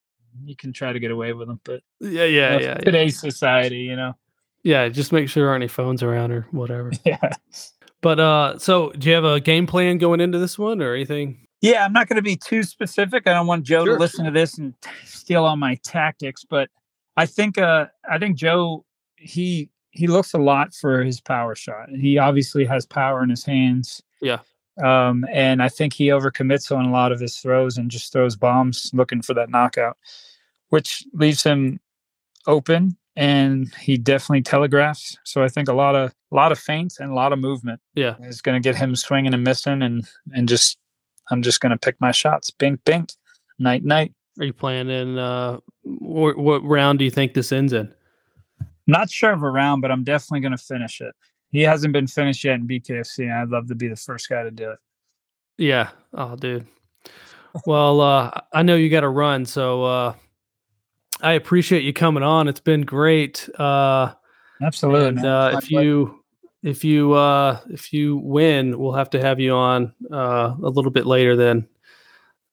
you 0.45 0.57
can 0.57 0.73
try 0.73 0.93
to 0.93 0.99
get 0.99 1.11
away 1.11 1.33
with 1.33 1.49
them, 1.49 1.61
but 1.65 1.83
Yeah, 2.01 2.25
yeah, 2.25 2.55
uh, 2.57 2.59
yeah, 2.61 2.75
today's 2.75 3.19
society, 3.21 3.81
you 3.81 3.97
know. 3.97 4.15
yeah. 4.63 4.89
Just 4.89 5.13
make 5.13 5.29
sure 5.29 5.43
there 5.45 5.51
aren't 5.51 5.63
any 5.63 5.69
phones 5.69 6.03
around 6.03 6.33
or 6.33 6.47
whatever. 6.51 6.91
Yeah. 7.05 7.19
But 8.01 8.19
uh, 8.19 8.59
so 8.59 8.91
do 8.93 9.09
you 9.09 9.15
have 9.15 9.25
a 9.25 9.39
game 9.41 9.67
plan 9.67 9.99
going 9.99 10.21
into 10.21 10.39
this 10.39 10.59
one 10.59 10.83
or 10.83 10.95
anything? 10.95 11.47
Yeah, 11.61 11.85
I'm 11.85 11.93
not 11.93 12.09
going 12.09 12.17
to 12.17 12.23
be 12.23 12.35
too 12.37 12.65
specific. 12.65 13.29
I 13.29 13.33
don't 13.33 13.47
want 13.47 13.65
Joe 13.65 13.85
Sure. 13.85 13.95
to 13.95 14.01
listen 14.01 14.25
to 14.25 14.33
this 14.33 14.59
and 14.59 14.75
steal 15.05 15.45
all 15.45 15.55
my 15.57 15.77
tactics, 15.85 16.45
but 16.45 16.69
I 17.17 17.27
think 17.27 17.59
uh 17.59 17.87
I 18.11 18.19
think 18.19 18.37
Joe 18.37 18.85
he 19.17 19.71
he 19.91 20.09
looks 20.09 20.33
a 20.35 20.39
lot 20.39 20.75
for 20.75 21.05
his 21.05 21.21
power 21.21 21.55
shot. 21.55 21.91
He 21.91 22.19
obviously 22.19 22.65
has 22.65 22.87
power 22.87 23.23
in 23.23 23.31
his 23.31 23.45
hands. 23.45 24.03
Yeah. 24.21 24.39
Um 24.83 25.25
and 25.31 25.63
I 25.63 25.69
think 25.69 25.93
he 25.93 26.07
overcommits 26.09 26.75
on 26.75 26.87
a 26.87 26.91
lot 26.93 27.13
of 27.13 27.21
his 27.21 27.37
throws 27.37 27.77
and 27.77 27.91
just 27.91 28.13
throws 28.13 28.37
bombs 28.37 28.91
looking 28.95 29.23
for 29.23 29.35
that 29.35 29.51
knockout, 29.51 29.97
which 30.71 31.05
leaves 31.13 31.43
him 31.43 31.81
open 32.47 32.97
and 33.15 33.73
he 33.75 33.99
definitely 33.99 34.43
telegraphs. 34.43 35.19
So 35.25 35.43
I 35.43 35.49
think 35.49 35.69
a 35.69 35.75
lot 35.75 35.95
of 35.95 36.15
a 36.31 36.35
lot 36.35 36.53
of 36.53 36.59
feints 36.59 36.99
and 37.01 37.11
a 37.11 37.15
lot 37.15 37.33
of 37.33 37.39
movement 37.39 37.81
Yeah. 37.95 38.15
is 38.23 38.41
going 38.41 38.61
to 38.61 38.67
get 38.67 38.77
him 38.77 38.97
swinging 38.97 39.35
and 39.35 39.45
missing 39.45 39.83
and 39.83 40.09
and 40.33 40.49
just 40.49 40.79
I'm 41.31 41.43
just 41.43 41.61
going 41.61 41.71
to 41.73 41.79
pick 41.79 42.01
my 42.01 42.11
shots. 42.11 42.51
Bink 42.51 42.85
bink. 42.85 43.11
Night 43.59 43.85
night. 43.85 44.13
Are 44.41 44.47
you 44.47 44.53
planning? 44.55 45.19
Uh, 45.19 45.59
what, 45.83 46.39
what 46.39 46.65
round 46.65 46.99
do 46.99 47.05
you 47.05 47.11
think 47.11 47.35
this 47.35 47.53
ends 47.53 47.73
in? 47.75 47.93
Not 48.87 49.11
sure 49.11 49.33
of 49.33 49.43
a 49.43 49.51
round, 49.51 49.83
but 49.83 49.91
I'm 49.93 50.05
definitely 50.05 50.41
going 50.41 50.57
to 50.57 50.59
finish 50.59 51.01
it. 51.03 51.15
He 51.53 51.61
hasn't 51.63 51.93
been 51.93 52.07
finished 52.07 52.43
yet 52.43 52.55
in 52.55 52.67
BKFC, 52.67 53.25
and 53.25 53.33
I'd 53.33 53.51
love 53.51 53.69
to 53.69 53.75
be 53.75 53.87
the 53.87 53.97
first 53.97 54.29
guy 54.29 54.43
to 54.43 54.51
do 54.51 54.71
it. 54.71 54.79
Yeah. 55.59 55.91
Oh, 56.15 56.35
dude. 56.35 56.67
Well, 57.67 58.01
uh, 58.01 58.31
I 58.53 58.63
know 58.63 58.75
you 58.75 58.89
got 58.89 59.01
to 59.01 59.11
run, 59.11 59.45
so 59.45 59.85
uh, 59.85 60.15
I 61.21 61.33
appreciate 61.33 61.85
you 61.85 61.93
coming 61.93 62.23
on. 62.23 62.49
It's 62.49 62.61
been 62.61 62.83
great. 62.83 63.49
Uh, 63.59 64.15
Absolutely. 64.63 65.09
and 65.09 65.27
uh, 65.27 65.59
if 65.63 65.71
you 65.71 66.23
if 66.63 66.85
you 66.85 67.13
uh, 67.13 67.61
if 67.69 67.93
you 67.93 68.17
win, 68.17 68.79
we'll 68.79 68.95
have 68.95 69.11
to 69.11 69.21
have 69.21 69.39
you 69.39 69.53
on 69.53 69.93
uh, 70.11 70.55
a 70.63 70.71
little 70.71 70.91
bit 70.91 71.05
later. 71.05 71.37
Then 71.37 71.69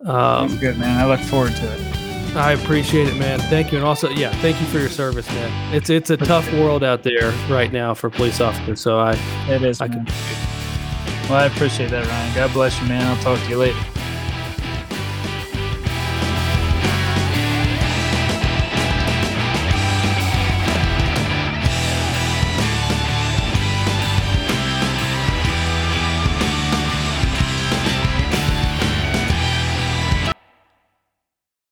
um, 0.06 0.58
good, 0.58 0.78
man. 0.78 1.00
I 1.00 1.06
look 1.08 1.22
forward 1.22 1.56
to 1.56 1.74
it. 1.74 1.89
I 2.36 2.54
appreciate 2.54 3.08
it, 3.08 3.16
man. 3.18 3.40
Thank 3.40 3.72
you, 3.72 3.80
and 3.80 3.86
also 3.88 4.10
yeah, 4.10 4.32
thank 4.42 4.60
you 4.62 4.68
for 4.68 4.80
your 4.80 4.90
service, 4.90 5.28
man. 5.30 5.74
It's 5.74 5.90
it's 5.90 6.10
a 6.10 6.18
tough 6.18 6.52
world 6.54 6.84
out 6.84 7.04
there 7.04 7.32
right 7.50 7.72
now 7.74 7.94
for 7.94 8.10
police 8.10 8.40
officers. 8.40 8.80
So 8.82 9.00
I 9.00 9.14
It 9.50 9.64
is, 9.64 9.82
I 9.82 9.88
man. 9.88 10.06
can 10.06 10.14
Well, 11.30 11.40
I 11.40 11.46
appreciate 11.46 11.90
that, 11.92 12.06
Ryan. 12.08 12.36
God 12.36 12.54
bless 12.54 12.80
you, 12.82 12.88
man. 12.88 13.06
I'll 13.06 13.22
talk 13.24 13.40
to 13.44 13.50
you 13.50 13.58
later. 13.58 13.78